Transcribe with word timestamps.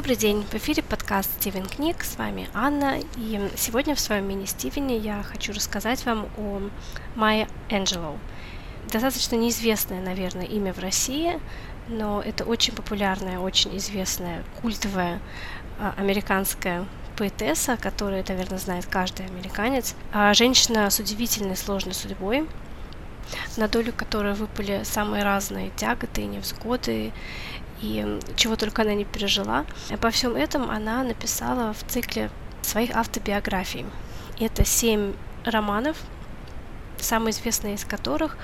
Добрый 0.00 0.16
день, 0.16 0.46
в 0.50 0.54
эфире 0.54 0.82
подкаст 0.82 1.30
Стивен 1.34 1.66
Книг, 1.66 2.04
с 2.04 2.16
вами 2.16 2.48
Анна, 2.54 3.00
и 3.18 3.50
сегодня 3.54 3.94
в 3.94 4.00
своем 4.00 4.26
мини-Стивене 4.26 4.96
я 4.96 5.22
хочу 5.22 5.52
рассказать 5.52 6.06
вам 6.06 6.26
о 6.38 6.62
Майе 7.16 7.46
Энджелоу. 7.68 8.18
Достаточно 8.90 9.36
неизвестное, 9.36 10.00
наверное, 10.00 10.46
имя 10.46 10.72
в 10.72 10.78
России, 10.78 11.38
но 11.88 12.22
это 12.22 12.46
очень 12.46 12.74
популярная, 12.74 13.40
очень 13.40 13.76
известная, 13.76 14.42
культовая 14.62 15.20
а, 15.78 15.92
американская 15.98 16.86
поэтесса, 17.18 17.76
которую, 17.76 18.24
наверное, 18.26 18.58
знает 18.58 18.86
каждый 18.86 19.26
американец. 19.26 19.94
А 20.14 20.32
женщина 20.32 20.88
с 20.88 20.98
удивительной 20.98 21.58
сложной 21.58 21.92
судьбой, 21.92 22.48
на 23.56 23.68
долю 23.68 23.92
которой 23.92 24.34
выпали 24.34 24.82
самые 24.84 25.24
разные 25.24 25.70
тяготы 25.76 26.22
и 26.22 26.26
невзгоды, 26.26 27.12
и 27.80 28.18
чего 28.36 28.56
только 28.56 28.82
она 28.82 28.94
не 28.94 29.04
пережила. 29.04 29.64
Обо 29.90 30.10
всем 30.10 30.36
этом 30.36 30.70
она 30.70 31.02
написала 31.02 31.72
в 31.72 31.84
цикле 31.86 32.30
своих 32.62 32.94
автобиографий. 32.94 33.86
Это 34.38 34.64
семь 34.64 35.14
романов, 35.44 35.96
самый 36.98 37.30
известный 37.30 37.74
из 37.74 37.84
которых 37.84 38.36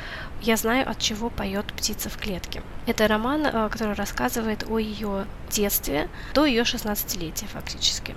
«Я 0.43 0.57
знаю, 0.57 0.89
от 0.89 0.99
чего 0.99 1.31
поет 1.31 1.67
птица 1.67 2.09
в 2.09 2.17
клетке». 2.17 2.63
Это 2.87 3.09
роман, 3.09 3.47
э, 3.47 3.69
который 3.69 3.95
рассказывает 3.95 4.65
о 4.69 4.79
ее 4.79 5.27
детстве 5.51 6.09
до 6.35 6.47
ее 6.47 6.63
16-летия 6.63 7.47
фактически. 7.49 8.15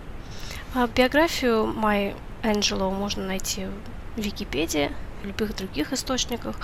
А 0.74 0.88
биографию 0.88 1.66
Май 1.66 2.16
Энджело 2.44 2.90
можно 2.90 3.26
найти 3.26 3.66
в 4.16 4.20
Википедии, 4.20 4.92
любых 5.24 5.56
других 5.56 5.94
источниках, 5.94 6.56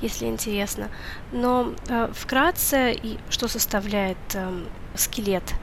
если 0.00 0.26
интересно. 0.26 0.90
Но 1.32 1.74
э, 1.88 2.10
вкратце, 2.14 2.92
и 2.92 3.18
что 3.30 3.48
составляет 3.48 4.18
э, 4.34 4.64
скелет 4.94 5.54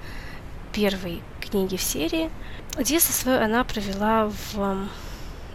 первой 0.71 1.21
книги 1.39 1.75
в 1.75 1.81
серии, 1.81 2.29
детство 2.77 3.13
свое 3.13 3.39
она 3.39 3.63
провела 3.63 4.27
в 4.27 4.57
э, 4.57 4.87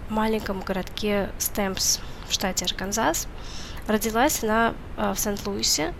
маленьком 0.09 0.61
городке 0.61 1.31
Стэмпс 1.39 2.01
в 2.29 2.33
штате 2.33 2.65
Арканзас. 2.65 3.29
Родилась 3.87 4.43
она 4.43 4.75
э, 4.97 5.12
в 5.15 5.19
Сент-Луисе, 5.19 5.95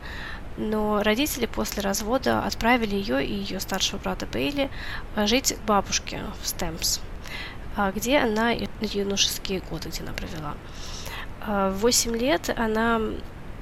но 0.57 1.03
родители 1.03 1.47
после 1.47 1.83
развода 1.83 2.43
отправили 2.45 2.97
ее 2.97 3.25
и 3.25 3.33
ее 3.33 3.61
старшего 3.61 3.99
брата 3.99 4.27
Бейли 4.27 4.71
э, 5.17 5.27
жить 5.27 5.55
к 5.55 5.67
бабушке 5.67 6.21
в 6.43 6.49
Стэмпс. 6.49 7.01
А, 7.79 7.93
где 7.93 8.19
она 8.19 8.51
юношеские 8.81 9.61
годы, 9.61 9.91
где 9.91 10.03
она 10.03 10.13
провела. 10.13 10.57
А, 11.41 11.71
в 11.71 11.79
8 11.79 12.17
лет 12.17 12.51
она 12.57 13.01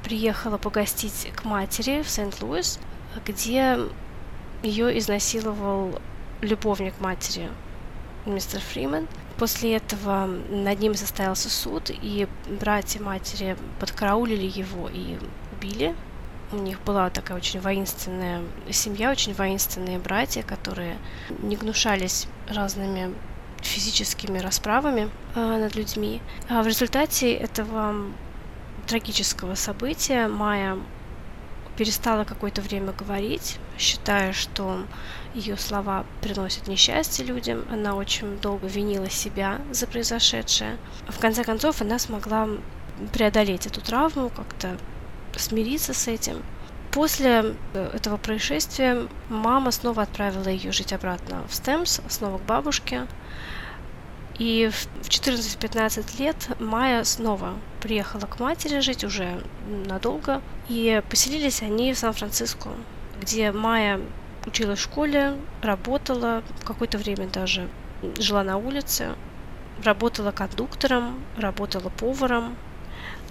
приехала 0.02 0.56
погостить 0.56 1.30
к 1.36 1.44
матери 1.44 2.00
в 2.00 2.08
Сент-Луис, 2.08 2.80
где 3.26 3.78
ее 4.62 4.98
изнасиловал 4.98 6.00
любовник 6.40 6.94
матери, 6.98 7.50
мистер 8.24 8.60
Фримен. 8.60 9.06
После 9.36 9.76
этого 9.76 10.24
над 10.24 10.80
ним 10.80 10.94
состоялся 10.94 11.50
суд, 11.50 11.90
и 11.90 12.26
братья 12.48 13.02
матери 13.02 13.54
подкараулили 13.80 14.46
его 14.46 14.88
и 14.88 15.18
убили. 15.52 15.94
У 16.52 16.56
них 16.56 16.80
была 16.84 17.10
такая 17.10 17.36
очень 17.36 17.60
воинственная 17.60 18.40
семья, 18.70 19.10
очень 19.10 19.34
воинственные 19.34 19.98
братья, 19.98 20.42
которые 20.42 20.96
не 21.28 21.56
гнушались 21.56 22.28
разными 22.48 23.12
физическими 23.66 24.38
расправами 24.38 25.10
э, 25.34 25.40
над 25.40 25.74
людьми. 25.74 26.20
А 26.48 26.62
в 26.62 26.66
результате 26.66 27.34
этого 27.34 27.94
трагического 28.86 29.54
события 29.54 30.28
Майя 30.28 30.78
перестала 31.76 32.24
какое-то 32.24 32.62
время 32.62 32.92
говорить, 32.92 33.58
считая, 33.78 34.32
что 34.32 34.86
ее 35.34 35.56
слова 35.56 36.06
приносят 36.22 36.68
несчастье 36.68 37.24
людям. 37.24 37.64
Она 37.70 37.94
очень 37.94 38.38
долго 38.38 38.66
винила 38.66 39.10
себя 39.10 39.60
за 39.70 39.86
произошедшее. 39.86 40.78
В 41.08 41.18
конце 41.20 41.44
концов, 41.44 41.82
она 41.82 41.98
смогла 41.98 42.48
преодолеть 43.12 43.66
эту 43.66 43.80
травму, 43.80 44.30
как-то 44.30 44.78
смириться 45.36 45.92
с 45.92 46.08
этим. 46.08 46.42
После 46.96 47.54
э, 47.74 47.90
этого 47.92 48.16
происшествия 48.16 49.06
мама 49.28 49.70
снова 49.70 50.04
отправила 50.04 50.48
ее 50.48 50.72
жить 50.72 50.94
обратно 50.94 51.44
в 51.46 51.54
Стэмс, 51.54 52.00
снова 52.08 52.38
к 52.38 52.46
бабушке. 52.46 53.06
И 54.38 54.70
в 55.02 55.08
14-15 55.10 56.18
лет 56.18 56.58
Майя 56.58 57.04
снова 57.04 57.52
приехала 57.82 58.22
к 58.22 58.40
матери 58.40 58.80
жить 58.80 59.04
уже 59.04 59.42
надолго. 59.68 60.40
И 60.70 61.02
поселились 61.10 61.60
они 61.60 61.92
в 61.92 61.98
Сан-Франциско, 61.98 62.70
где 63.20 63.52
Майя 63.52 64.00
училась 64.46 64.78
в 64.78 64.82
школе, 64.82 65.36
работала, 65.60 66.42
какое-то 66.64 66.96
время 66.96 67.26
даже 67.26 67.68
жила 68.18 68.42
на 68.42 68.56
улице, 68.56 69.16
работала 69.84 70.32
кондуктором, 70.32 71.22
работала 71.36 71.90
поваром. 71.90 72.56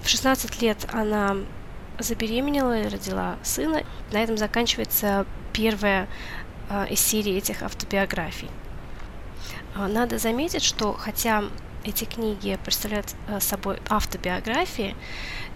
В 0.02 0.08
16 0.08 0.62
лет 0.62 0.86
она 0.92 1.38
забеременела 1.98 2.80
и 2.80 2.88
родила 2.88 3.36
сына. 3.42 3.82
На 4.12 4.22
этом 4.22 4.36
заканчивается 4.36 5.26
первая 5.52 6.08
э, 6.68 6.88
из 6.90 7.00
серии 7.00 7.36
этих 7.36 7.62
автобиографий. 7.62 8.50
А, 9.74 9.88
надо 9.88 10.18
заметить, 10.18 10.62
что 10.62 10.92
хотя 10.92 11.44
эти 11.84 12.04
книги 12.04 12.58
представляют 12.64 13.14
э, 13.28 13.40
собой 13.40 13.78
автобиографии, 13.88 14.96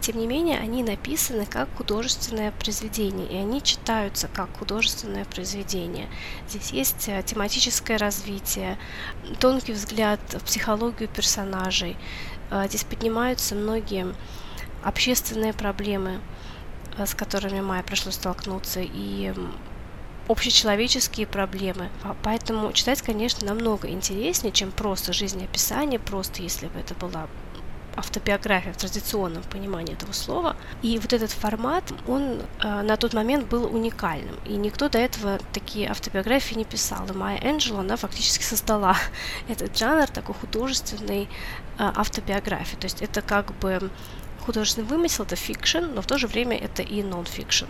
тем 0.01 0.19
не 0.19 0.27
менее 0.27 0.59
они 0.59 0.83
написаны 0.83 1.45
как 1.45 1.69
художественное 1.77 2.53
произведение, 2.53 3.27
и 3.27 3.37
они 3.37 3.63
читаются 3.63 4.29
как 4.29 4.49
художественное 4.57 5.27
произведение. 5.27 6.09
Здесь 6.49 6.71
есть 6.71 7.11
тематическое 7.27 7.99
развитие, 7.99 8.79
тонкий 9.41 9.73
взгляд 9.73 10.21
в 10.33 10.45
психологию 10.45 11.09
персонажей. 11.09 11.99
Здесь 12.67 12.85
поднимаются 12.85 13.55
многие 13.55 14.15
общественные 14.83 15.53
проблемы, 15.53 16.21
с 16.99 17.15
которыми 17.15 17.61
Майя 17.61 17.83
пришлось 17.83 18.15
столкнуться, 18.15 18.81
и 18.83 19.33
общечеловеческие 20.29 21.27
проблемы. 21.27 21.89
Поэтому 22.23 22.73
читать, 22.73 23.03
конечно, 23.03 23.47
намного 23.47 23.89
интереснее, 23.89 24.53
чем 24.53 24.71
просто 24.71 25.13
жизнеописание, 25.13 25.99
просто 25.99 26.43
если 26.43 26.67
бы 26.67 26.79
это 26.79 26.95
была 26.95 27.27
автобиография 27.97 28.73
в 28.73 28.77
традиционном 28.77 29.43
понимании 29.43 29.95
этого 29.95 30.13
слова. 30.13 30.57
И 30.83 30.99
вот 30.99 31.13
этот 31.13 31.31
формат, 31.31 31.85
он 32.07 32.41
э, 32.63 32.83
на 32.83 32.97
тот 32.97 33.15
момент 33.15 33.49
был 33.49 33.65
уникальным. 33.75 34.37
И 34.47 34.55
никто 34.55 34.89
до 34.89 34.99
этого 34.99 35.39
такие 35.53 35.91
автобиографии 35.91 36.55
не 36.55 36.65
писал. 36.65 37.07
И 37.07 37.13
Майя 37.13 37.41
Энджело, 37.43 37.81
она 37.81 37.97
фактически 37.97 38.43
создала 38.43 38.97
этот 39.49 39.77
жанр 39.77 40.09
такой 40.09 40.35
художественной 40.35 41.25
э, 41.25 41.29
автобиографии. 41.79 42.77
То 42.77 42.87
есть 42.87 43.03
это 43.03 43.23
как 43.23 43.53
бы 43.59 43.91
художественный 44.41 44.87
вымысел, 44.87 45.25
это 45.25 45.37
фикшн, 45.37 45.85
но 45.95 46.03
в 46.03 46.07
то 46.07 46.19
же 46.19 46.27
время 46.27 46.57
это 46.57 46.83
и 46.83 47.03
нон-фикшн. 47.03 47.67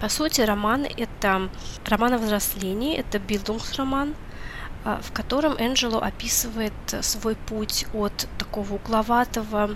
По 0.00 0.08
сути, 0.08 0.40
роман– 0.42 0.86
это 0.96 1.48
роман 1.86 2.14
о 2.14 2.18
взрослении, 2.18 2.96
это 2.96 3.18
билдунгсроман, 3.18 4.14
а, 4.84 5.00
в 5.02 5.12
котором 5.12 5.54
Энджелоу 5.58 6.00
описывает 6.00 6.72
свой 7.00 7.36
путь 7.36 7.86
от 7.94 8.28
такого 8.38 8.74
угловатого, 8.74 9.70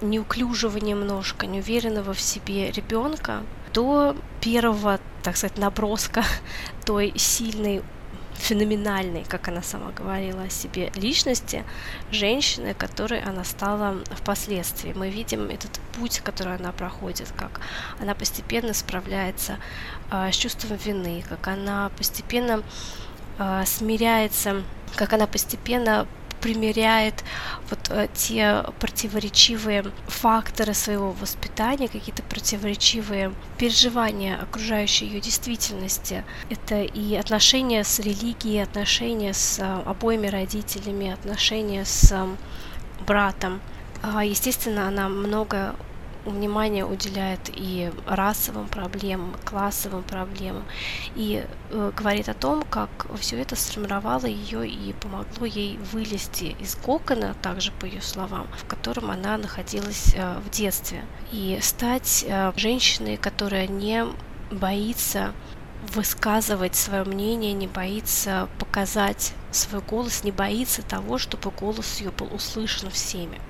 неуклюжего 0.00 0.78
немножко, 0.78 1.46
неуверенного 1.46 2.14
в 2.14 2.20
себе 2.20 2.70
ребенка 2.72 3.42
до 3.72 4.16
первого, 4.40 4.98
так 5.22 5.36
сказать, 5.36 5.58
наброска 5.58 6.24
той 6.84 7.12
сильной 7.16 7.82
феноменальной, 8.40 9.24
как 9.24 9.48
она 9.48 9.62
сама 9.62 9.92
говорила 9.92 10.42
о 10.42 10.50
себе, 10.50 10.90
личности 10.94 11.64
женщины, 12.10 12.74
которой 12.74 13.20
она 13.20 13.44
стала 13.44 13.98
впоследствии. 14.10 14.92
Мы 14.94 15.10
видим 15.10 15.50
этот 15.50 15.80
путь, 15.98 16.20
который 16.20 16.56
она 16.56 16.72
проходит, 16.72 17.32
как 17.36 17.60
она 18.00 18.14
постепенно 18.14 18.74
справляется 18.74 19.58
э, 20.10 20.32
с 20.32 20.36
чувством 20.36 20.76
вины, 20.76 21.22
как 21.28 21.46
она 21.48 21.90
постепенно 21.96 22.62
э, 23.38 23.62
смиряется, 23.66 24.62
как 24.96 25.12
она 25.12 25.26
постепенно 25.26 26.06
примеряет 26.40 27.24
вот 27.68 27.90
э, 27.90 28.08
те 28.14 28.64
противоречивые 28.78 29.84
факторы 30.06 30.74
своего 30.74 31.12
воспитания, 31.12 31.88
какие-то 31.88 32.22
противоречивые 32.22 33.32
переживания 33.58 34.40
окружающей 34.40 35.06
ее 35.06 35.20
действительности. 35.20 36.24
Это 36.48 36.82
и 36.82 37.14
отношения 37.14 37.84
с 37.84 37.98
религией, 37.98 38.62
отношения 38.62 39.34
с 39.34 39.58
э, 39.58 39.82
обоими 39.86 40.26
родителями, 40.26 41.12
отношения 41.12 41.84
с 41.84 42.12
э, 42.12 42.26
братом. 43.06 43.60
А, 44.02 44.24
естественно, 44.24 44.88
она 44.88 45.08
много 45.08 45.74
внимание 46.24 46.84
уделяет 46.84 47.50
и 47.54 47.90
расовым 48.06 48.68
проблемам, 48.68 49.34
классовым 49.44 50.02
проблемам, 50.02 50.64
и 51.14 51.44
э, 51.70 51.92
говорит 51.96 52.28
о 52.28 52.34
том, 52.34 52.62
как 52.62 53.06
все 53.18 53.40
это 53.40 53.56
сформировало 53.56 54.26
ее 54.26 54.68
и 54.68 54.92
помогло 54.94 55.46
ей 55.46 55.78
вылезти 55.92 56.56
из 56.60 56.74
кокона, 56.74 57.34
также 57.42 57.72
по 57.72 57.86
ее 57.86 58.02
словам, 58.02 58.46
в 58.56 58.66
котором 58.66 59.10
она 59.10 59.36
находилась 59.38 60.14
э, 60.14 60.38
в 60.40 60.50
детстве, 60.50 61.04
и 61.32 61.58
стать 61.62 62.24
э, 62.26 62.52
женщиной, 62.56 63.16
которая 63.16 63.66
не 63.66 64.04
боится 64.50 65.32
высказывать 65.94 66.76
свое 66.76 67.04
мнение, 67.04 67.52
не 67.52 67.66
боится 67.66 68.48
показать 68.58 69.32
свой 69.50 69.80
голос, 69.80 70.24
не 70.24 70.32
боится 70.32 70.82
того, 70.82 71.18
чтобы 71.18 71.50
голос 71.50 72.00
ее 72.00 72.10
был 72.10 72.28
услышан 72.32 72.90
всеми. 72.90 73.40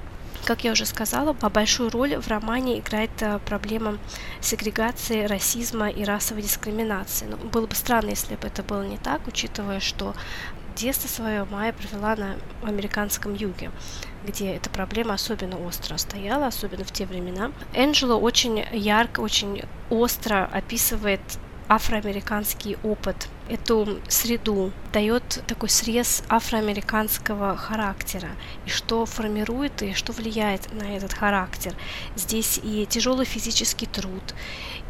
Как 0.44 0.64
я 0.64 0.72
уже 0.72 0.86
сказала, 0.86 1.32
большую 1.32 1.90
роль 1.90 2.16
в 2.16 2.28
романе 2.28 2.78
играет 2.78 3.10
э, 3.20 3.38
проблема 3.44 3.98
сегрегации, 4.40 5.26
расизма 5.26 5.88
и 5.88 6.04
расовой 6.04 6.42
дискриминации. 6.42 7.26
Ну, 7.26 7.36
было 7.36 7.66
бы 7.66 7.74
странно, 7.74 8.10
если 8.10 8.36
бы 8.36 8.46
это 8.46 8.62
было 8.62 8.82
не 8.82 8.96
так, 8.96 9.26
учитывая, 9.26 9.80
что 9.80 10.14
детство 10.74 11.08
свое 11.08 11.44
Майя 11.44 11.72
провела 11.72 12.16
на 12.16 12.36
американском 12.66 13.34
юге, 13.34 13.70
где 14.26 14.52
эта 14.52 14.70
проблема 14.70 15.14
особенно 15.14 15.58
остро 15.58 15.96
стояла, 15.98 16.46
особенно 16.46 16.84
в 16.84 16.92
те 16.92 17.06
времена. 17.06 17.52
Энджело 17.74 18.16
очень 18.16 18.64
ярко, 18.72 19.20
очень 19.20 19.62
остро 19.90 20.48
описывает 20.52 21.20
афроамериканский 21.68 22.78
опыт, 22.82 23.28
эту 23.50 24.00
среду, 24.08 24.72
дает 24.92 25.42
такой 25.46 25.68
срез 25.68 26.22
афроамериканского 26.28 27.56
характера, 27.56 28.28
и 28.66 28.70
что 28.70 29.06
формирует 29.06 29.82
и 29.82 29.92
что 29.92 30.12
влияет 30.12 30.72
на 30.72 30.96
этот 30.96 31.12
характер. 31.12 31.74
Здесь 32.16 32.60
и 32.62 32.86
тяжелый 32.86 33.26
физический 33.26 33.86
труд, 33.86 34.22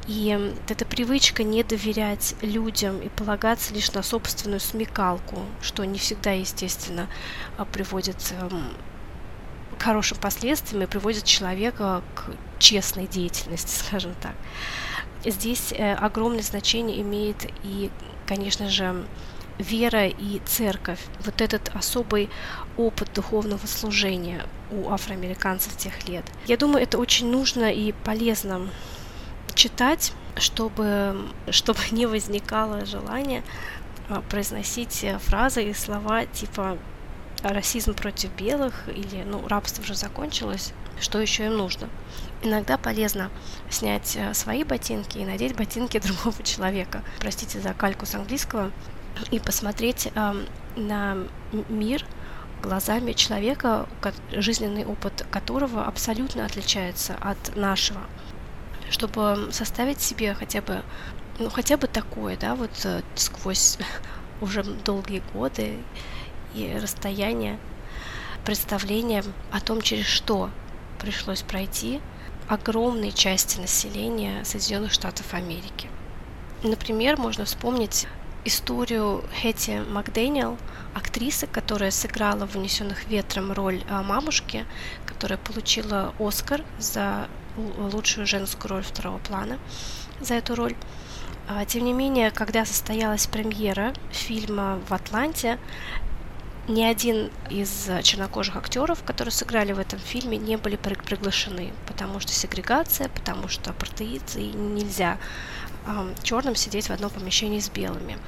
и 0.07 0.55
эта 0.69 0.85
привычка 0.85 1.43
не 1.43 1.63
доверять 1.63 2.35
людям 2.43 3.01
и 3.01 3.09
полагаться 3.09 3.73
лишь 3.73 3.93
на 3.93 4.03
собственную 4.03 4.61
смекалку, 4.61 5.41
что 5.63 5.85
не 5.85 5.99
всегда, 5.99 6.33
естественно, 6.33 7.09
а, 7.57 7.65
приводит 7.65 8.35
эм, 8.41 8.75
к 9.79 9.83
хорошим 9.83 10.19
последствиям 10.19 10.83
и 10.83 10.87
приводит 10.87 11.25
человека 11.25 12.03
к 12.15 12.31
честной 12.59 13.07
деятельности, 13.07 13.83
скажем 13.87 14.15
так. 14.21 14.35
Здесь 15.25 15.73
э, 15.73 15.95
огромное 15.95 16.43
значение 16.43 17.03
имеет 17.03 17.47
и, 17.63 17.91
конечно 18.31 18.69
же, 18.69 19.05
вера 19.59 20.07
и 20.07 20.41
церковь. 20.47 21.01
Вот 21.25 21.41
этот 21.41 21.69
особый 21.75 22.31
опыт 22.77 23.11
духовного 23.13 23.67
служения 23.67 24.47
у 24.71 24.91
афроамериканцев 24.91 25.77
тех 25.77 26.09
лет. 26.09 26.25
Я 26.47 26.57
думаю, 26.57 26.85
это 26.85 26.97
очень 26.99 27.29
нужно 27.29 27.73
и 27.73 27.91
полезно 27.91 28.69
читать, 29.57 30.13
чтобы, 30.37 31.17
чтобы 31.51 31.81
не 31.91 32.07
возникало 32.07 32.87
желания 32.87 33.43
а, 34.09 34.21
произносить 34.21 35.05
фразы 35.27 35.65
и 35.65 35.75
слова 35.75 36.25
типа 36.25 36.79
расизм 37.43 37.95
против 37.95 38.31
белых 38.37 38.75
или 38.89 39.25
ну, 39.25 39.49
рабство 39.49 39.83
уже 39.83 39.97
закончилось, 39.97 40.73
что 41.01 41.21
еще 41.21 41.47
им 41.47 41.57
нужно. 41.57 41.89
Иногда 42.43 42.79
полезно 42.79 43.31
снять 43.69 44.17
э, 44.17 44.33
свои 44.35 44.65
ботинки 44.65 45.19
и 45.19 45.25
надеть 45.25 45.57
ботинки 45.57 45.99
другого 46.05 46.43
человека. 46.43 47.03
Простите 47.19 47.61
за 47.61 47.75
кальку 47.75 48.07
с 48.07 48.15
английского. 48.15 48.71
И 49.31 49.39
посмотреть 49.39 50.09
э, 50.15 50.45
на 50.77 51.17
мир 51.69 52.05
глазами 52.63 53.13
человека, 53.13 53.89
жизненный 54.33 54.85
опыт 54.85 55.27
которого 55.31 55.85
абсолютно 55.85 56.45
отличается 56.45 57.17
от 57.21 57.57
нашего. 57.57 58.03
Чтобы 58.91 59.49
составить 59.53 60.01
себе 60.01 60.35
хотя 60.35 60.61
бы, 60.61 60.83
ну, 61.39 61.49
хотя 61.49 61.77
бы 61.77 61.87
такое, 61.87 62.37
да, 62.37 62.55
вот 62.55 62.71
э, 62.85 63.03
сквозь 63.15 63.79
уже 64.41 64.63
долгие 64.63 65.23
годы 65.33 65.79
и 66.55 66.79
расстояние 66.81 67.59
представление 68.45 69.23
о 69.51 69.61
том, 69.61 69.81
через 69.81 70.07
что 70.07 70.51
пришлось 71.01 71.43
пройти 71.43 72.01
огромной 72.49 73.13
части 73.13 73.59
населения 73.59 74.45
Соединенных 74.45 74.93
Штатов 74.93 75.35
Америки. 75.35 75.89
Например, 76.63 77.17
можно 77.17 77.45
вспомнить 77.45 78.07
историю 78.45 79.25
Хэти 79.41 79.83
Макдэниел, 79.89 80.59
актрисы, 80.95 81.47
которая 81.47 81.91
сыграла 81.91 82.47
в 82.47 82.57
«Унесенных 82.57 83.07
ветром» 83.07 83.53
роль 83.53 83.83
а, 83.89 84.03
мамушки, 84.03 84.65
которая 85.07 85.39
получила 85.39 86.15
Оскар 86.19 86.63
за 86.79 87.29
лучшую 87.79 88.27
женскую 88.27 88.71
роль 88.71 88.83
второго 88.83 89.19
плана 89.19 89.59
за 90.21 90.35
эту 90.35 90.55
роль. 90.55 90.75
А, 91.49 91.65
тем 91.65 91.85
не 91.85 91.93
менее, 91.93 92.31
когда 92.31 92.65
состоялась 92.65 93.27
премьера 93.27 93.93
фильма 94.11 94.81
в 94.89 94.93
Атланте, 94.93 95.59
ни 96.69 96.83
один 96.83 97.31
из 97.49 97.89
э, 97.89 98.03
чернокожих 98.03 98.57
актеров, 98.57 99.03
которые 99.03 99.33
сыграли 99.33 99.73
в 99.73 99.79
этом 99.79 99.99
фильме, 99.99 100.37
не 100.37 100.57
были 100.57 100.77
приглашены, 100.77 101.73
потому 101.87 102.21
что 102.21 102.33
сегрегация, 102.33 103.09
потому 103.09 103.49
что 103.49 103.71
апартеид, 103.71 104.23
и 104.37 104.45
нельзя 104.53 105.19
э, 105.87 106.15
черным 106.23 106.55
сидеть 106.55 106.89
в 106.89 106.93
одном 106.93 107.11
помещении 107.11 107.61
с 107.61 107.71
белыми. 107.71 108.19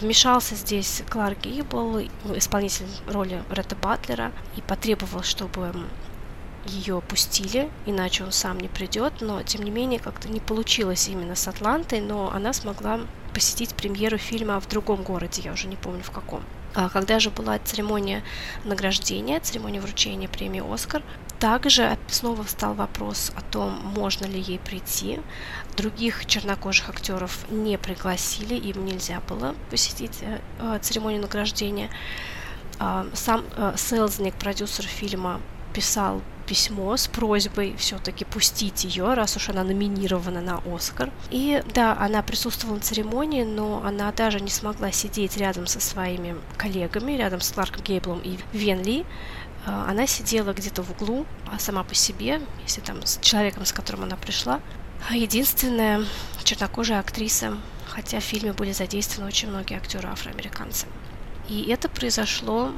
Вмешался 0.00 0.54
здесь 0.54 1.02
Кларк 1.08 1.40
Гейбл, 1.40 2.02
ну, 2.24 2.38
исполнитель 2.38 2.86
роли 3.06 3.42
Ретта 3.50 3.76
Батлера, 3.76 4.32
и 4.56 4.62
потребовал, 4.62 5.22
чтобы 5.22 5.72
ее 6.66 7.00
пустили, 7.00 7.70
иначе 7.86 8.24
он 8.24 8.32
сам 8.32 8.60
не 8.60 8.68
придет, 8.68 9.20
но 9.20 9.42
тем 9.42 9.62
не 9.62 9.70
менее 9.70 9.98
как-то 9.98 10.28
не 10.28 10.40
получилось 10.40 11.08
именно 11.08 11.34
с 11.34 11.48
Атлантой, 11.48 12.00
но 12.00 12.30
она 12.32 12.52
смогла 12.52 13.00
посетить 13.34 13.74
премьеру 13.74 14.18
фильма 14.18 14.60
в 14.60 14.68
другом 14.68 15.02
городе, 15.02 15.42
я 15.42 15.52
уже 15.52 15.68
не 15.68 15.76
помню 15.76 16.02
в 16.02 16.10
каком. 16.10 16.42
А 16.74 16.88
когда 16.88 17.18
же 17.18 17.30
была 17.30 17.58
церемония 17.58 18.22
награждения, 18.64 19.40
церемония 19.40 19.80
вручения 19.80 20.28
премии 20.28 20.62
«Оскар», 20.72 21.02
также 21.40 21.98
снова 22.08 22.44
встал 22.44 22.74
вопрос 22.74 23.32
о 23.34 23.40
том, 23.40 23.72
можно 23.82 24.26
ли 24.26 24.38
ей 24.38 24.58
прийти. 24.58 25.20
Других 25.76 26.26
чернокожих 26.26 26.90
актеров 26.90 27.50
не 27.50 27.78
пригласили, 27.78 28.54
им 28.54 28.84
нельзя 28.84 29.20
было 29.26 29.54
посетить 29.70 30.18
э, 30.20 30.38
э, 30.60 30.78
церемонию 30.82 31.22
награждения. 31.22 31.88
А, 32.78 33.06
сам 33.14 33.44
э, 33.56 33.72
Селзник, 33.76 34.34
продюсер 34.34 34.84
фильма, 34.84 35.40
писал 35.72 36.20
письмо 36.50 36.96
с 36.96 37.06
просьбой 37.06 37.76
все-таки 37.78 38.24
пустить 38.24 38.82
ее, 38.82 39.14
раз 39.14 39.36
уж 39.36 39.50
она 39.50 39.62
номинирована 39.62 40.40
на 40.40 40.60
Оскар. 40.66 41.12
И 41.30 41.62
да, 41.74 41.96
она 41.96 42.22
присутствовала 42.22 42.74
на 42.74 42.82
церемонии, 42.82 43.44
но 43.44 43.84
она 43.84 44.10
даже 44.10 44.40
не 44.40 44.50
смогла 44.50 44.90
сидеть 44.90 45.36
рядом 45.36 45.68
со 45.68 45.78
своими 45.78 46.34
коллегами, 46.56 47.12
рядом 47.12 47.40
с 47.40 47.52
Кларком 47.52 47.84
Гейблом 47.84 48.18
и 48.18 48.36
Вен 48.52 48.82
Ли. 48.82 49.06
А, 49.64 49.88
она 49.88 50.08
сидела 50.08 50.52
где-то 50.52 50.82
в 50.82 50.90
углу, 50.90 51.24
а 51.46 51.60
сама 51.60 51.84
по 51.84 51.94
себе, 51.94 52.40
если 52.64 52.80
там 52.80 53.06
с 53.06 53.20
человеком, 53.20 53.64
с 53.64 53.72
которым 53.72 54.02
она 54.02 54.16
пришла. 54.16 54.60
А 55.08 55.14
единственная 55.14 56.04
чернокожая 56.42 56.98
актриса, 56.98 57.58
хотя 57.86 58.18
в 58.18 58.24
фильме 58.24 58.54
были 58.54 58.72
задействованы 58.72 59.28
очень 59.28 59.50
многие 59.50 59.76
актеры 59.76 60.08
афроамериканцы. 60.08 60.88
И 61.48 61.70
это 61.70 61.88
произошло 61.88 62.72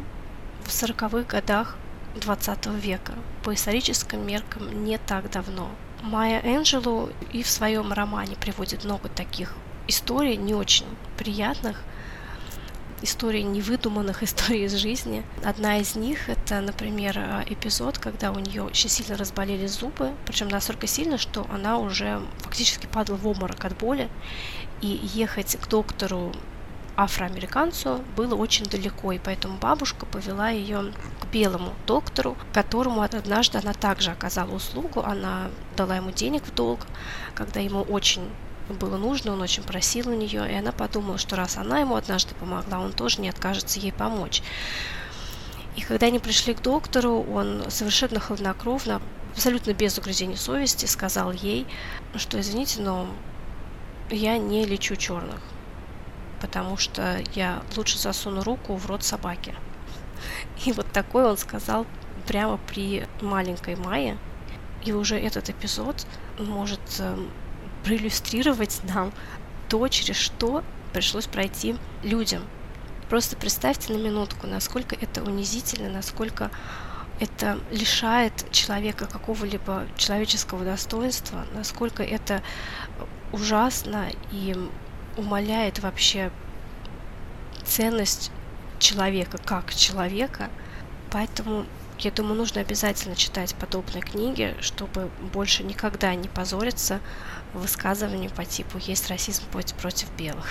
в 0.63 0.69
40-х 0.69 1.23
годах 1.23 1.79
20 2.21 2.67
века, 2.67 3.15
по 3.43 3.55
историческим 3.55 4.27
меркам 4.27 4.85
не 4.85 4.99
так 4.99 5.31
давно. 5.31 5.71
Майя 6.03 6.41
Энджелу 6.41 7.11
и 7.33 7.43
в 7.43 7.49
своем 7.49 7.93
романе 7.93 8.37
приводит 8.37 8.85
много 8.85 9.09
таких 9.09 9.55
историй, 9.89 10.37
не 10.37 10.55
очень 10.55 10.87
приятных, 11.17 11.83
историй 13.03 13.43
невыдуманных, 13.43 14.23
историй 14.25 14.65
из 14.65 14.75
жизни. 14.75 15.25
Одна 15.45 15.79
из 15.79 15.95
них 15.95 16.29
это, 16.29 16.61
например, 16.61 17.19
эпизод, 17.47 17.99
когда 17.99 18.33
у 18.33 18.39
нее 18.39 18.63
очень 18.63 18.89
сильно 18.89 19.17
разболели 19.17 19.67
зубы, 19.67 20.13
причем 20.27 20.49
настолько 20.49 20.87
сильно, 20.87 21.19
что 21.19 21.47
она 21.53 21.79
уже 21.79 22.21
фактически 22.41 22.87
падала 22.87 23.17
в 23.17 23.27
обморок 23.27 23.65
от 23.65 23.77
боли, 23.77 24.09
и 24.81 25.01
ехать 25.15 25.57
к 25.57 25.69
доктору 25.69 26.33
афроамериканцу 26.97 28.03
было 28.17 28.35
очень 28.35 28.67
далеко, 28.67 29.13
и 29.13 29.19
поэтому 29.19 29.59
бабушка 29.59 30.07
повела 30.07 30.51
ее 30.51 30.93
к 31.21 31.27
белому 31.33 31.73
доктору, 31.87 32.37
которому 32.53 33.03
однажды 33.03 33.59
она 33.59 33.73
также 33.73 34.11
оказала 34.11 34.53
услугу, 34.53 35.01
она 35.01 35.51
дала 35.77 35.97
ему 35.97 36.11
денег 36.11 36.45
в 36.45 36.55
долг, 36.55 36.81
когда 37.35 37.61
ему 37.61 37.83
очень 37.83 38.29
было 38.69 38.97
нужно, 38.97 39.33
он 39.33 39.41
очень 39.41 39.63
просил 39.63 40.09
у 40.09 40.15
нее, 40.15 40.51
и 40.51 40.55
она 40.55 40.73
подумала, 40.73 41.19
что 41.19 41.37
раз 41.37 41.57
она 41.57 41.81
ему 41.81 41.97
однажды 41.97 42.35
помогла, 42.35 42.81
он 42.81 42.93
тоже 42.93 43.21
не 43.21 43.29
откажется 43.29 43.81
ей 43.81 43.93
помочь. 43.93 44.43
И 45.77 45.81
когда 45.81 46.07
они 46.07 46.19
пришли 46.19 46.55
к 46.55 46.61
доктору, 46.61 47.23
он 47.23 47.65
совершенно 47.71 48.21
хладнокровно, 48.21 49.01
абсолютно 49.33 49.73
без 49.73 49.99
угрызений 49.99 50.37
совести, 50.37 50.87
сказал 50.87 51.33
ей, 51.33 51.67
что 52.17 52.39
извините, 52.39 52.83
но 52.83 53.07
я 54.11 54.37
не 54.37 54.67
лечу 54.67 54.97
черных 54.97 55.41
потому 56.43 56.77
что 56.77 57.23
я 57.35 57.63
лучше 57.77 57.99
засуну 57.99 58.43
руку 58.43 58.75
в 58.75 58.87
рот 58.87 59.05
собаки. 59.05 59.55
И 60.67 60.73
вот 60.73 60.91
такой 60.93 61.25
он 61.25 61.39
сказал 61.39 61.87
прямо 62.27 62.59
при 62.59 63.07
маленькой 63.23 63.77
Майе. 63.77 64.19
И 64.85 64.93
уже 64.93 65.17
этот 65.17 65.49
эпизод 65.49 66.05
может 66.39 66.81
э, 66.99 67.17
проиллюстрировать 67.85 68.81
нам 68.93 69.13
то, 69.69 69.87
через 69.87 70.17
что 70.17 70.65
пришлось 70.93 71.27
пройти 71.27 71.77
людям. 72.03 72.43
Просто 73.09 73.37
представьте 73.37 73.93
на 73.93 73.99
минутку, 73.99 74.49
насколько 74.49 74.97
это 74.97 75.23
унизительно, 75.23 75.91
насколько 75.91 76.51
это 77.21 77.61
лишает 77.71 78.51
человека 78.51 79.07
какого-либо 79.07 79.87
человеческого 79.97 80.65
достоинства, 80.65 81.47
насколько 81.55 82.03
это 82.03 82.43
ужасно 83.31 84.09
и 84.33 84.57
умаляет 85.17 85.79
вообще 85.81 86.31
ценность 87.65 88.31
человека 88.79 89.39
как 89.39 89.75
человека. 89.75 90.51
Поэтому, 91.11 91.67
я 91.99 92.11
думаю, 92.11 92.37
нужно 92.37 92.61
обязательно 92.61 93.17
читать 93.17 93.55
подобные 93.55 94.03
книги, 94.03 94.55
чтобы 94.61 95.11
больше 95.33 95.63
никогда 95.63 96.15
не 96.15 96.29
позориться 96.29 97.01
высказыванию 97.55 98.31
по 98.31 98.45
типу 98.45 98.79
«есть 98.79 99.09
расизм 99.09 99.45
против 99.51 100.11
белых». 100.17 100.47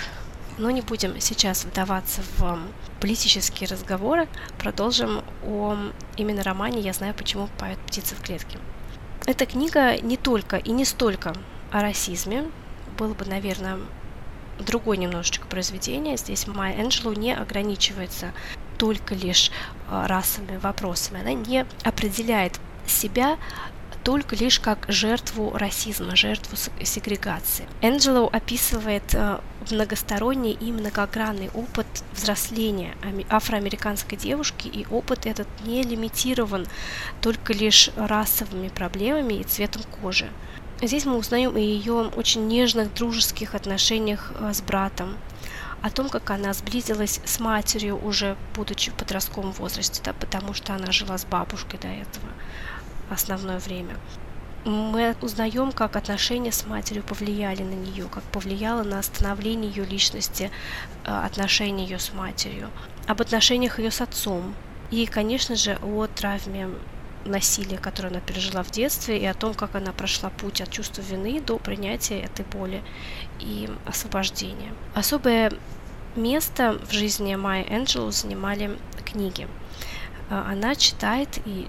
Но 0.58 0.70
не 0.70 0.82
будем 0.82 1.18
сейчас 1.20 1.64
вдаваться 1.64 2.20
в 2.36 2.58
политические 3.00 3.68
разговоры. 3.68 4.28
Продолжим 4.58 5.24
о 5.44 5.76
именно 6.16 6.42
романе 6.42 6.80
«Я 6.80 6.92
знаю, 6.92 7.14
почему 7.14 7.48
поет 7.58 7.78
птица 7.80 8.14
в 8.14 8.22
клетке». 8.22 8.58
Эта 9.26 9.46
книга 9.46 9.96
не 10.00 10.16
только 10.16 10.56
и 10.56 10.70
не 10.70 10.84
столько 10.84 11.34
о 11.70 11.80
расизме. 11.80 12.50
Было 12.98 13.14
бы, 13.14 13.24
наверное, 13.24 13.78
другое 14.62 14.96
немножечко 14.96 15.46
произведение. 15.46 16.16
Здесь 16.16 16.46
Майя 16.46 16.80
Энджелу 16.80 17.12
не 17.12 17.34
ограничивается 17.34 18.32
только 18.78 19.14
лишь 19.14 19.50
а, 19.88 20.06
расовыми 20.08 20.56
вопросами. 20.56 21.20
Она 21.20 21.32
не 21.32 21.66
определяет 21.84 22.58
себя 22.86 23.38
только 24.02 24.34
лишь 24.36 24.58
как 24.58 24.86
жертву 24.88 25.52
расизма, 25.56 26.16
жертву 26.16 26.56
сегрегации. 26.82 27.66
Энджело 27.80 28.28
описывает 28.28 29.14
э, 29.14 29.38
многосторонний 29.70 30.52
и 30.52 30.72
многогранный 30.72 31.50
опыт 31.54 31.86
взросления 32.12 32.94
афроамериканской 33.30 34.18
девушки, 34.18 34.68
и 34.68 34.86
опыт 34.90 35.26
этот 35.26 35.46
не 35.64 35.82
лимитирован 35.82 36.66
только 37.20 37.52
лишь 37.52 37.90
расовыми 37.96 38.68
проблемами 38.68 39.34
и 39.34 39.44
цветом 39.44 39.82
кожи. 40.00 40.28
Здесь 40.84 41.06
мы 41.06 41.16
узнаем 41.16 41.54
о 41.54 41.60
ее 41.60 41.92
очень 41.92 42.48
нежных 42.48 42.92
дружеских 42.92 43.54
отношениях 43.54 44.32
э, 44.34 44.52
с 44.52 44.60
братом, 44.60 45.16
о 45.80 45.90
том, 45.90 46.08
как 46.08 46.28
она 46.30 46.52
сблизилась 46.52 47.20
с 47.24 47.38
матерью 47.38 48.04
уже 48.04 48.36
будучи 48.56 48.90
в 48.90 48.94
подростковом 48.94 49.52
возрасте, 49.52 50.02
да, 50.04 50.12
потому 50.12 50.54
что 50.54 50.74
она 50.74 50.90
жила 50.90 51.16
с 51.16 51.24
бабушкой 51.24 51.78
до 51.78 51.86
этого 51.86 52.26
основное 53.10 53.60
время. 53.60 53.94
Мы 54.64 55.14
узнаем, 55.22 55.70
как 55.70 55.94
отношения 55.94 56.50
с 56.50 56.66
матерью 56.66 57.04
повлияли 57.04 57.62
на 57.62 57.74
нее, 57.74 58.06
как 58.10 58.24
повлияло 58.24 58.82
на 58.82 59.00
становление 59.04 59.70
ее 59.70 59.84
личности 59.84 60.50
э, 61.04 61.12
отношения 61.12 61.84
ее 61.84 62.00
с 62.00 62.12
матерью, 62.12 62.70
об 63.06 63.20
отношениях 63.20 63.78
ее 63.78 63.92
с 63.92 64.00
отцом 64.00 64.52
и, 64.90 65.06
конечно 65.06 65.54
же, 65.54 65.78
о 65.80 66.08
травме 66.08 66.68
насилия, 67.24 67.78
которое 67.78 68.08
она 68.08 68.20
пережила 68.20 68.62
в 68.62 68.70
детстве, 68.70 69.18
и 69.18 69.26
о 69.26 69.34
том, 69.34 69.54
как 69.54 69.74
она 69.74 69.92
прошла 69.92 70.30
путь 70.30 70.60
от 70.60 70.70
чувства 70.70 71.02
вины 71.02 71.40
до 71.40 71.58
принятия 71.58 72.20
этой 72.20 72.44
боли 72.44 72.82
и 73.40 73.68
освобождения. 73.86 74.72
Особое 74.94 75.52
место 76.16 76.78
в 76.88 76.92
жизни 76.92 77.34
Майи 77.34 77.66
Энджелу 77.68 78.10
занимали 78.10 78.76
книги. 79.04 79.48
Э, 80.30 80.42
она 80.46 80.74
читает 80.74 81.38
и 81.44 81.66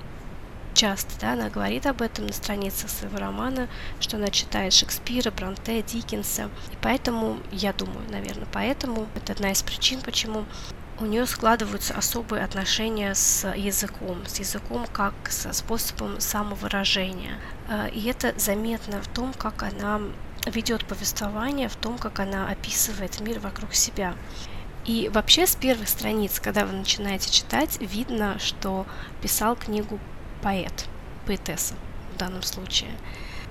часто, 0.73 1.19
да, 1.19 1.33
она 1.33 1.49
говорит 1.49 1.85
об 1.85 2.01
этом 2.01 2.27
на 2.27 2.33
страницах 2.33 2.89
своего 2.89 3.17
романа, 3.17 3.67
что 3.99 4.17
она 4.17 4.29
читает 4.29 4.73
Шекспира, 4.73 5.31
Бронте, 5.31 5.81
Диккенса. 5.81 6.49
И 6.71 6.77
поэтому, 6.81 7.37
я 7.51 7.73
думаю, 7.73 8.09
наверное, 8.09 8.47
поэтому 8.51 9.07
это 9.15 9.33
одна 9.33 9.51
из 9.51 9.61
причин, 9.61 10.01
почему 10.01 10.45
у 10.99 11.05
нее 11.05 11.25
складываются 11.25 11.93
особые 11.95 12.43
отношения 12.43 13.15
с 13.15 13.51
языком, 13.55 14.25
с 14.27 14.39
языком 14.39 14.85
как 14.91 15.13
со 15.29 15.51
способом 15.53 16.19
самовыражения. 16.19 17.39
А, 17.67 17.87
и 17.87 18.03
это 18.07 18.33
заметно 18.37 19.01
в 19.01 19.07
том, 19.07 19.33
как 19.33 19.63
она 19.63 20.01
ведет 20.45 20.85
повествование, 20.85 21.69
в 21.69 21.75
том, 21.75 21.97
как 21.97 22.19
она 22.19 22.47
описывает 22.47 23.19
мир 23.19 23.39
вокруг 23.39 23.73
себя. 23.73 24.15
И 24.85 25.09
вообще 25.13 25.47
с 25.47 25.55
первых 25.55 25.87
страниц, 25.87 26.39
когда 26.39 26.65
вы 26.65 26.73
начинаете 26.73 27.31
читать, 27.31 27.77
видно, 27.79 28.37
что 28.39 28.85
писал 29.21 29.55
книгу 29.55 29.99
поэт, 30.41 30.87
поэтесса 31.25 31.75
в 32.13 32.17
данном 32.17 32.43
случае. 32.43 32.91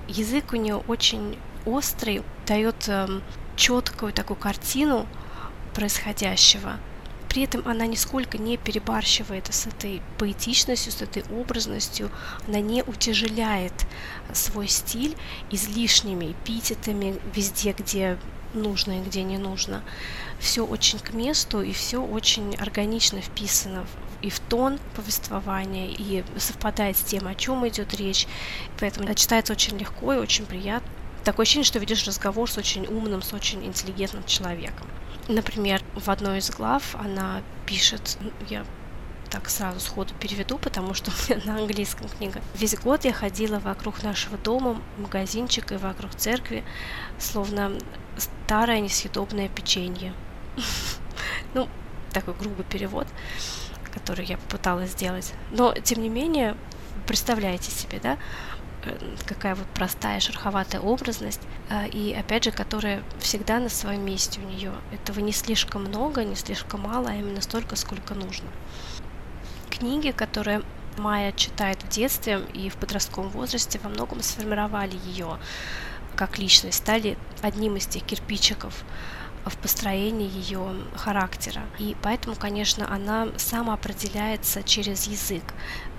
Язык 0.07 0.53
у 0.53 0.57
нее 0.57 0.75
очень 0.87 1.37
острый, 1.65 2.23
дает 2.45 2.87
э, 2.87 3.05
эм, 3.05 3.23
четкую 3.55 4.13
такую 4.13 4.37
картину 4.37 5.07
происходящего. 5.73 6.77
При 7.33 7.41
этом 7.41 7.67
она 7.67 7.87
нисколько 7.87 8.37
не 8.37 8.57
перебарщивает 8.57 9.51
с 9.51 9.65
этой 9.65 10.03
поэтичностью, 10.19 10.91
с 10.91 11.01
этой 11.01 11.23
образностью, 11.35 12.11
она 12.47 12.59
не 12.59 12.83
утяжеляет 12.83 13.73
свой 14.33 14.67
стиль 14.67 15.17
излишними 15.49 16.33
эпитетами 16.33 17.19
везде, 17.33 17.73
где 17.75 18.19
нужно 18.53 18.99
и 18.99 19.03
где 19.03 19.23
не 19.23 19.39
нужно. 19.39 19.83
Все 20.37 20.63
очень 20.63 20.99
к 20.99 21.13
месту 21.13 21.63
и 21.63 21.73
все 21.73 22.03
очень 22.03 22.53
органично 22.53 23.19
вписано 23.19 23.87
и 24.21 24.29
в 24.29 24.39
тон 24.39 24.77
повествования, 24.95 25.87
и 25.87 26.23
совпадает 26.37 26.97
с 26.97 27.01
тем, 27.01 27.27
о 27.27 27.33
чем 27.33 27.67
идет 27.67 27.95
речь. 27.95 28.27
Поэтому 28.79 29.07
это 29.07 29.15
читается 29.15 29.53
очень 29.53 29.75
легко 29.79 30.13
и 30.13 30.17
очень 30.17 30.45
приятно. 30.45 30.87
Такое 31.23 31.43
ощущение, 31.43 31.65
что 31.65 31.79
ведешь 31.79 32.05
разговор 32.05 32.49
с 32.49 32.57
очень 32.57 32.85
умным, 32.85 33.21
с 33.21 33.33
очень 33.33 33.65
интеллигентным 33.65 34.23
человеком. 34.25 34.87
Например, 35.27 35.81
в 35.95 36.09
одной 36.09 36.39
из 36.39 36.49
глав 36.49 36.95
она 36.95 37.41
пишет, 37.65 38.17
ну, 38.19 38.31
я 38.49 38.65
так 39.29 39.49
сразу 39.49 39.79
сходу 39.79 40.13
переведу, 40.19 40.57
потому 40.57 40.93
что 40.93 41.11
у 41.29 41.33
меня 41.33 41.41
на 41.45 41.57
английском 41.59 42.07
книга. 42.09 42.41
Весь 42.55 42.75
год 42.77 43.05
я 43.05 43.13
ходила 43.13 43.59
вокруг 43.59 44.03
нашего 44.03 44.37
дома, 44.37 44.81
магазинчика 44.97 45.75
и 45.75 45.77
вокруг 45.77 46.13
церкви, 46.15 46.63
словно 47.19 47.71
старое 48.17 48.79
несъедобное 48.79 49.49
печенье. 49.49 50.13
Ну, 51.55 51.69
такой 52.11 52.33
грубый 52.33 52.65
перевод 52.65 53.07
который 53.93 54.25
я 54.25 54.37
попыталась 54.37 54.91
сделать. 54.91 55.33
Но, 55.51 55.73
тем 55.73 56.01
не 56.01 56.09
менее, 56.09 56.57
представляете 57.05 57.71
себе, 57.71 57.99
да, 58.01 58.17
какая 59.25 59.55
вот 59.55 59.67
простая 59.73 60.19
шероховатая 60.19 60.81
образность, 60.81 61.41
э, 61.69 61.87
и 61.89 62.13
опять 62.13 62.43
же, 62.43 62.51
которая 62.51 63.03
всегда 63.19 63.59
на 63.59 63.69
своем 63.69 64.05
месте 64.05 64.39
у 64.41 64.47
нее. 64.47 64.73
Этого 64.91 65.19
не 65.19 65.31
слишком 65.31 65.83
много, 65.83 66.23
не 66.23 66.35
слишком 66.35 66.81
мало, 66.81 67.09
а 67.09 67.15
именно 67.15 67.41
столько, 67.41 67.75
сколько 67.75 68.13
нужно. 68.13 68.47
Книги, 69.69 70.11
которые 70.11 70.61
Майя 70.97 71.31
читает 71.31 71.81
в 71.83 71.89
детстве 71.89 72.41
и 72.53 72.69
в 72.69 72.75
подростковом 72.75 73.29
возрасте, 73.29 73.79
во 73.83 73.89
многом 73.89 74.21
сформировали 74.21 74.97
ее 75.05 75.37
как 76.15 76.37
личность, 76.37 76.77
стали 76.77 77.17
одним 77.41 77.77
из 77.77 77.87
тех 77.87 78.03
кирпичиков, 78.03 78.83
в 79.45 79.57
построении 79.57 80.29
ее 80.29 80.75
характера. 80.95 81.61
И 81.79 81.95
поэтому, 82.01 82.35
конечно, 82.35 82.91
она 82.91 83.27
самоопределяется 83.37 84.63
через 84.63 85.07
язык. 85.07 85.43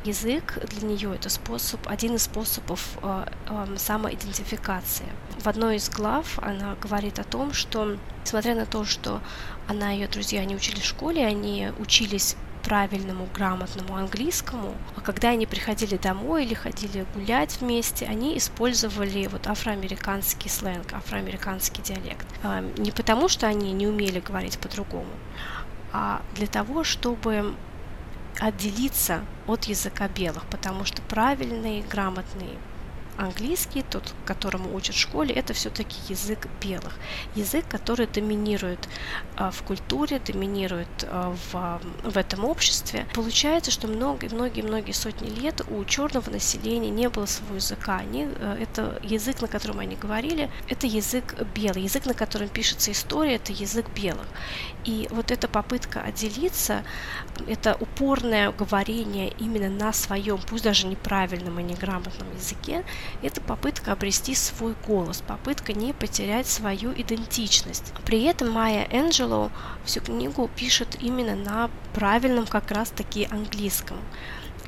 Язык 0.05 0.59
для 0.69 0.89
нее 0.89 1.15
это 1.15 1.31
способ, 1.31 1.81
один 1.89 2.17
из 2.17 2.25
способов 2.25 2.99
э, 3.03 3.27
э, 3.49 3.77
самоидентификации. 3.77 5.07
В 5.39 5.47
одной 5.47 5.77
из 5.77 5.89
глав 5.89 6.39
она 6.41 6.77
говорит 6.77 7.19
о 7.19 7.25
том, 7.25 7.53
что, 7.53 7.97
несмотря 8.25 8.55
на 8.55 8.67
то, 8.67 8.85
что 8.85 9.21
она 9.67 9.95
и 9.95 10.01
ее 10.01 10.09
друзья 10.09 10.45
не 10.45 10.55
учились 10.55 10.83
в 10.83 10.89
школе, 10.89 11.25
они 11.25 11.71
учились 11.79 12.37
правильному, 12.64 13.28
грамотному 13.35 13.97
английскому, 13.97 14.75
а 14.97 15.00
когда 15.00 15.28
они 15.28 15.47
приходили 15.47 15.97
домой 15.97 16.44
или 16.44 16.54
ходили 16.54 17.06
гулять 17.14 17.61
вместе, 17.61 18.06
они 18.06 18.37
использовали 18.38 19.26
вот 19.26 19.47
афроамериканский 19.47 20.50
сленг, 20.50 20.92
афроамериканский 20.92 21.83
диалект. 21.83 22.26
А, 22.42 22.62
не 22.78 22.90
потому, 22.90 23.28
что 23.28 23.47
они 23.47 23.73
не 23.73 23.87
умели 23.87 24.21
говорить 24.21 24.59
по-другому, 24.59 25.12
а 25.92 26.23
для 26.35 26.47
того, 26.47 26.85
чтобы 26.85 27.54
отделиться 28.40 29.25
от 29.47 29.64
языка 29.64 30.09
белых, 30.09 30.44
потому 30.47 30.85
что 30.85 31.02
правильный, 31.02 31.85
грамотный 31.88 32.59
английский, 33.16 33.83
тот, 33.83 34.14
которому 34.25 34.75
учат 34.75 34.97
в 34.97 34.99
школе, 34.99 35.35
это 35.35 35.52
все-таки 35.52 35.97
язык 36.09 36.49
белых. 36.62 36.94
Язык, 37.35 37.66
который 37.68 38.06
доминирует 38.06 38.88
а, 39.37 39.50
в 39.50 39.62
культуре, 39.62 40.21
доминирует 40.25 40.88
а, 41.04 41.35
в, 41.52 41.80
в 42.02 42.16
этом 42.16 42.44
обществе. 42.44 43.06
Получается, 43.14 43.71
что 43.71 43.88
многие-многие-многие 43.88 44.92
сотни 44.92 45.28
лет 45.28 45.62
у 45.68 45.85
черного 45.85 46.30
населения 46.30 46.90
не 46.90 47.09
было 47.09 47.26
своего 47.26 47.56
языка. 47.56 47.97
Они, 47.97 48.28
это 48.61 48.99
язык, 49.02 49.40
на 49.40 49.49
котором 49.49 49.78
они 49.78 49.97
говорили, 49.97 50.50
это 50.68 50.87
язык 50.87 51.35
белый. 51.54 51.83
Язык, 51.83 52.06
на 52.06 52.14
котором 52.14 52.49
пишется 52.49 52.92
история, 52.92 53.37
это 53.37 53.52
язык 53.52 53.87
белых. 53.94 54.26
И 54.85 55.09
вот 55.11 55.30
эта 55.30 55.49
попытка 55.49 56.00
отделиться, 56.02 56.85
это 57.47 57.76
упорное 57.80 58.52
говорение 58.52 59.33
именно 59.38 59.71
на 59.71 59.92
своем, 59.92 60.38
пусть 60.47 60.64
даже 60.64 60.87
неправильном 60.87 61.59
и 61.61 61.62
неграмотном 61.62 62.35
языке, 62.35 62.85
это 63.23 63.41
попытка 63.41 63.93
обрести 63.93 64.35
свой 64.35 64.75
голос, 64.87 65.23
попытка 65.27 65.73
не 65.73 65.93
потерять 65.93 66.47
свою 66.47 66.93
идентичность. 66.93 67.93
При 68.05 68.23
этом 68.25 68.51
Майя 68.51 68.87
Энджело 68.91 69.51
всю 69.85 70.01
книгу 70.01 70.51
пишет 70.57 70.97
именно 71.01 71.37
на 71.37 71.71
правильном 71.95 72.47
как 72.47 72.71
раз 72.71 72.91
таки 72.91 73.29
английском 73.31 73.99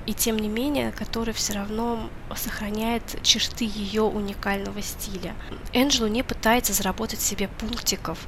и 0.06 0.14
тем 0.14 0.38
не 0.38 0.48
менее, 0.48 0.92
который 0.92 1.34
все 1.34 1.54
равно 1.54 2.08
сохраняет 2.34 3.20
черты 3.22 3.64
ее 3.64 4.02
уникального 4.02 4.80
стиля. 4.80 5.34
Энджелу 5.72 6.06
не 6.06 6.22
пытается 6.22 6.72
заработать 6.72 7.20
себе 7.20 7.48
пунктиков 7.48 8.18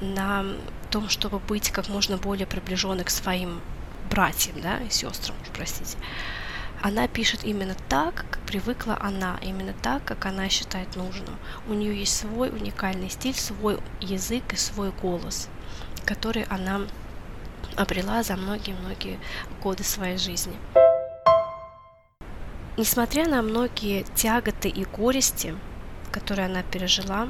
на 0.00 0.44
том, 0.90 1.08
чтобы 1.08 1.38
быть 1.38 1.70
как 1.70 1.88
можно 1.88 2.18
более 2.18 2.46
приближенной 2.46 3.04
к 3.04 3.10
своим 3.10 3.60
братьям, 4.10 4.60
да, 4.60 4.78
и 4.78 4.90
сестрам, 4.90 5.36
простите. 5.54 5.96
Она 6.84 7.08
пишет 7.08 7.44
именно 7.44 7.74
так, 7.88 8.14
как 8.14 8.40
привыкла 8.40 8.98
она, 9.00 9.38
именно 9.40 9.72
так, 9.72 10.04
как 10.04 10.26
она 10.26 10.50
считает 10.50 10.96
нужным. 10.96 11.38
У 11.66 11.72
нее 11.72 11.98
есть 11.98 12.14
свой 12.14 12.50
уникальный 12.50 13.08
стиль, 13.08 13.34
свой 13.34 13.78
язык 14.02 14.52
и 14.52 14.56
свой 14.56 14.90
голос, 14.90 15.48
который 16.04 16.42
она 16.42 16.82
обрела 17.76 18.22
за 18.22 18.36
многие-многие 18.36 19.18
годы 19.62 19.82
своей 19.82 20.18
жизни. 20.18 20.54
Несмотря 22.76 23.30
на 23.30 23.40
многие 23.40 24.02
тяготы 24.14 24.68
и 24.68 24.84
горести, 24.84 25.56
которые 26.12 26.48
она 26.48 26.62
пережила, 26.64 27.28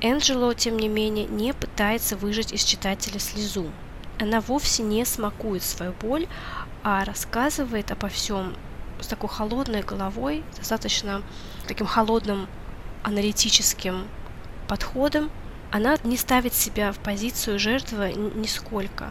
Энджело, 0.00 0.54
тем 0.54 0.78
не 0.78 0.88
менее, 0.88 1.26
не 1.26 1.52
пытается 1.52 2.16
выжать 2.16 2.54
из 2.54 2.64
читателя 2.64 3.18
слезу. 3.18 3.70
Она 4.18 4.40
вовсе 4.40 4.82
не 4.82 5.04
смакует 5.04 5.62
свою 5.62 5.92
боль, 5.92 6.26
а 6.82 7.04
рассказывает 7.04 7.90
обо 7.90 8.08
всем 8.08 8.54
с 9.00 9.06
такой 9.06 9.28
холодной 9.28 9.82
головой, 9.82 10.44
достаточно 10.56 11.22
таким 11.66 11.86
холодным 11.86 12.48
аналитическим 13.02 14.06
подходом. 14.68 15.30
Она 15.70 15.98
не 16.04 16.16
ставит 16.16 16.54
себя 16.54 16.92
в 16.92 16.98
позицию 16.98 17.58
жертвы 17.58 18.12
нисколько. 18.12 19.10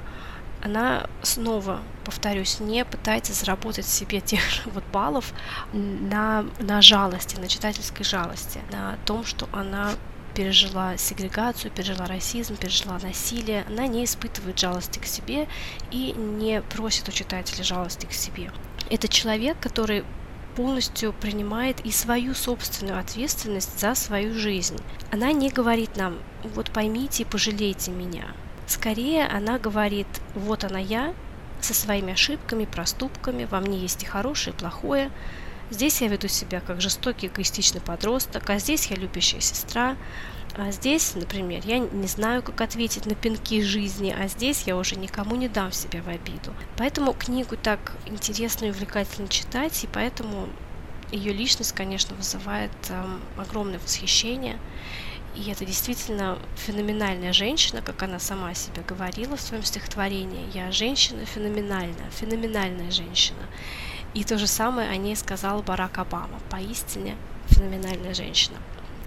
Она 0.64 1.08
снова, 1.22 1.80
повторюсь, 2.04 2.60
не 2.60 2.84
пытается 2.84 3.34
заработать 3.34 3.86
себе 3.86 4.22
тех 4.22 4.42
вот 4.66 4.84
баллов 4.92 5.34
на, 5.72 6.46
на 6.60 6.82
жалости, 6.82 7.40
на 7.40 7.48
читательской 7.48 8.04
жалости, 8.04 8.60
на 8.72 8.98
том, 9.06 9.24
что 9.24 9.48
она 9.52 9.92
пережила 10.38 10.98
сегрегацию, 10.98 11.72
пережила 11.72 12.06
расизм, 12.06 12.58
пережила 12.58 13.00
насилие, 13.00 13.66
она 13.68 13.88
не 13.88 14.06
испытывает 14.06 14.60
жалости 14.60 15.00
к 15.00 15.06
себе 15.06 15.48
и 15.90 16.12
не 16.12 16.62
просит 16.62 17.10
у 17.10 17.12
читателя 17.12 17.64
жалости 17.64 18.06
к 18.06 18.12
себе. 18.12 18.52
Это 18.90 19.08
человек, 19.08 19.58
который 19.60 20.04
полностью 20.56 21.14
принимает 21.14 21.82
и 21.86 21.92
свою 21.92 22.34
собственную 22.34 23.00
ответственность 23.00 23.80
за 23.80 23.94
свою 23.94 24.34
жизнь. 24.34 24.80
Она 25.12 25.32
не 25.32 25.50
говорит 25.50 25.96
нам, 25.98 26.18
вот 26.44 26.72
поймите 26.72 27.24
и 27.24 27.26
пожалейте 27.26 27.92
меня. 27.92 28.26
Скорее 28.66 29.28
она 29.28 29.60
говорит, 29.60 30.08
вот 30.34 30.64
она 30.64 30.80
я, 30.80 31.14
со 31.62 31.74
своими 31.74 32.14
ошибками, 32.14 32.66
проступками, 32.66 33.46
во 33.46 33.60
мне 33.60 33.78
есть 33.78 34.04
и 34.04 34.06
хорошее, 34.06 34.56
и 34.56 34.60
плохое, 34.60 35.12
Здесь 35.70 36.02
я 36.02 36.08
веду 36.08 36.28
себя 36.28 36.62
как 36.62 36.82
жестокий 36.82 37.28
эгоистичный 37.28 37.82
подросток, 37.82 38.50
а 38.50 38.58
здесь 38.58 38.88
я 38.88 38.96
любящая 38.96 39.42
сестра. 39.42 39.98
А 40.56 40.72
здесь, 40.72 41.14
например, 41.14 41.62
я 41.66 41.78
не 41.78 42.08
знаю, 42.08 42.42
как 42.42 42.62
ответить 42.62 43.06
на 43.06 43.14
пинки 43.14 43.62
жизни, 43.62 44.16
а 44.18 44.28
здесь 44.28 44.64
я 44.64 44.76
уже 44.76 44.96
никому 44.96 45.36
не 45.36 45.50
дам 45.50 45.72
себя 45.72 46.02
в 46.02 46.08
обиду. 46.08 46.54
Поэтому 46.78 47.14
книгу 47.14 47.58
так 47.58 47.94
интересно 48.06 48.66
и 48.66 48.72
увлекательно 48.72 49.28
читать, 49.28 49.84
и 49.84 49.88
поэтому 49.88 50.50
ее 51.12 51.32
личность, 51.32 51.74
конечно, 51.74 52.16
вызывает 52.16 52.72
эм, 52.90 53.22
огромное 53.38 53.80
восхищение. 53.80 54.58
И 55.36 55.52
это 55.52 55.66
действительно 55.66 56.40
феноменальная 56.56 57.34
женщина, 57.34 57.82
как 57.84 58.02
она 58.02 58.18
сама 58.18 58.56
себе 58.56 58.82
говорила 58.82 59.38
в 59.38 59.42
своем 59.42 59.64
стихотворении. 59.64 60.50
Я 60.54 60.72
женщина 60.72 61.26
феноменальная, 61.26 62.10
феноменальная 62.10 62.90
женщина. 62.90 63.44
И 64.14 64.24
то 64.24 64.38
же 64.38 64.48
самое 64.48 64.90
о 64.90 64.98
ней 64.98 65.16
сказал 65.16 65.62
Барак 65.62 65.98
Обама. 65.98 66.40
Поистине 66.50 67.16
феноменальная 67.50 68.14
женщина. 68.14 68.58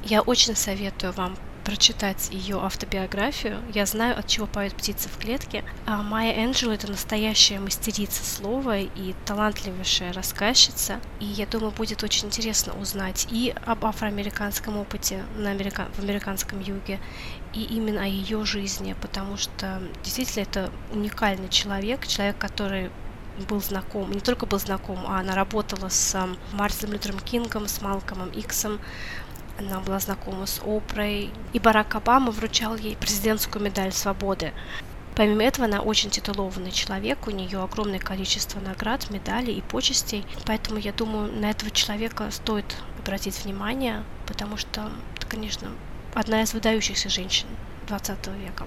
Я 0.04 0.23
очень 0.23 0.57
советую 0.57 1.12
вам 1.12 1.37
прочитать 1.64 2.30
ее 2.30 2.58
автобиографию. 2.58 3.60
Я 3.75 3.86
знаю, 3.86 4.19
от 4.19 4.26
чего 4.26 4.47
поет 4.47 4.75
птица 4.75 5.08
в 5.08 5.19
клетке. 5.19 5.63
А 5.86 6.02
Майя 6.02 6.45
Энджело– 6.45 6.73
это 6.73 6.91
настоящая 6.91 7.60
мастерица 7.60 8.25
слова 8.25 8.78
и 8.78 9.15
талантливейшая 9.26 10.13
рассказчица. 10.13 11.00
И 11.21 11.26
я 11.26 11.47
думаю, 11.47 11.71
будет 11.73 12.02
очень 12.02 12.28
интересно 12.28 12.73
узнать 12.80 13.28
и 13.30 13.54
об 13.67 13.84
афроамериканском 13.84 14.78
опыте 14.78 15.23
на 15.36 15.50
америка... 15.50 15.89
в 15.97 16.02
американском 16.02 16.60
юге, 16.60 16.99
и 17.52 17.63
именно 17.65 18.02
о 18.02 18.06
ее 18.06 18.45
жизни, 18.45 18.95
потому 19.00 19.36
что 19.36 19.82
действительно 20.02 20.43
это 20.43 20.73
уникальный 20.93 21.49
человек, 21.49 22.06
человек, 22.06 22.39
который 22.39 22.91
был 23.41 23.61
знаком, 23.61 24.11
не 24.13 24.21
только 24.21 24.47
был 24.47 24.59
знаком, 24.59 25.05
а 25.07 25.21
она 25.21 25.35
работала 25.35 25.89
с 25.89 26.29
Мартином 26.53 26.93
Лютером 26.95 27.21
Кингом, 27.21 27.69
с 27.69 27.81
Малкомом 27.81 28.31
Иксом, 28.31 28.81
она 29.59 29.81
была 29.81 29.99
знакома 30.00 30.47
с 30.47 30.61
Опрой, 30.65 31.31
и 31.53 31.59
Барак 31.59 31.95
Обама 31.95 32.31
вручал 32.33 32.76
ей 32.76 32.97
президентскую 32.97 33.63
медаль 33.63 33.93
свободы. 33.93 34.53
Помимо 35.17 35.43
этого, 35.43 35.67
она 35.67 35.81
очень 35.81 36.09
титулованный 36.09 36.71
человек, 36.71 37.26
у 37.26 37.31
нее 37.31 37.63
огромное 37.63 37.99
количество 37.99 38.59
наград, 38.61 39.11
медалей 39.11 39.55
и 39.55 39.61
почестей, 39.61 40.25
поэтому 40.47 40.79
я 40.79 40.93
думаю, 40.93 41.31
на 41.33 41.50
этого 41.50 41.71
человека 41.71 42.31
стоит 42.31 42.76
обратить 42.99 43.45
внимание, 43.45 44.03
потому 44.26 44.57
что 44.57 44.91
это, 45.17 45.26
конечно, 45.26 45.69
одна 46.15 46.43
из 46.43 46.55
выдающихся 46.55 47.09
женщин 47.09 47.49
20 47.89 48.29
века. 48.29 48.65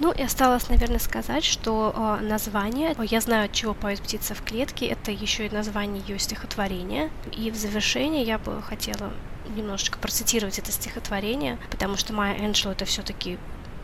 Ну 0.00 0.12
и 0.12 0.22
осталось, 0.22 0.70
наверное, 0.70 0.98
сказать, 0.98 1.44
что 1.44 1.92
э, 1.94 2.24
название 2.24 2.96
«Я 3.02 3.20
знаю, 3.20 3.44
от 3.44 3.52
чего 3.52 3.74
поет 3.74 4.00
птица 4.00 4.34
в 4.34 4.42
клетке»— 4.42 4.86
это 4.86 5.10
еще 5.10 5.46
и 5.46 5.50
название 5.50 6.02
ее 6.08 6.18
стихотворения. 6.18 7.10
И 7.36 7.50
в 7.50 7.56
завершение 7.56 8.24
я 8.24 8.38
бы 8.38 8.62
хотела 8.62 9.12
немножечко 9.54 9.98
процитировать 9.98 10.58
это 10.58 10.72
стихотворение, 10.72 11.58
потому 11.70 11.98
что 11.98 12.14
Майя 12.14 12.38
Энджело— 12.38 12.72
это 12.72 12.86
все-таки 12.86 13.38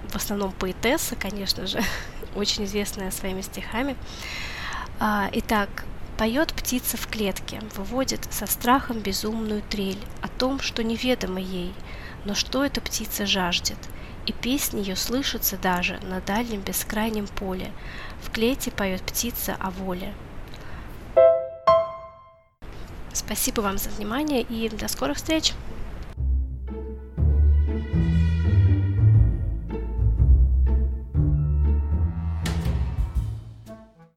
в 0.08 0.16
основном 0.16 0.52
поэтесса, 0.52 1.16
конечно 1.16 1.66
же, 1.66 1.82
очень 2.34 2.64
известная 2.64 3.10
своими 3.10 3.42
стихами. 3.42 3.94
А, 4.98 5.28
итак, 5.32 5.84
Поет 6.16 6.54
птица 6.54 6.96
в 6.96 7.08
клетке, 7.08 7.60
выводит 7.76 8.26
со 8.30 8.46
страхом 8.46 9.00
безумную 9.00 9.60
трель 9.60 10.02
о 10.22 10.28
том, 10.28 10.60
что 10.60 10.82
неведомо 10.82 11.38
ей, 11.38 11.74
но 12.24 12.34
что 12.34 12.64
эта 12.64 12.80
птица 12.80 13.26
жаждет— 13.26 13.76
и 14.26 14.32
песни 14.32 14.80
ее 14.80 14.96
слышатся 14.96 15.56
даже 15.56 15.98
на 16.02 16.20
дальнем 16.20 16.60
бескрайнем 16.60 17.26
поле. 17.26 17.70
В 18.22 18.30
клете 18.30 18.70
поет 18.70 19.02
птица 19.02 19.56
о 19.60 19.70
воле. 19.70 20.12
Спасибо 23.12 23.60
вам 23.60 23.78
за 23.78 23.90
внимание 23.90 24.42
и 24.42 24.68
до 24.68 24.88
скорых 24.88 25.16
встреч! 25.16 25.52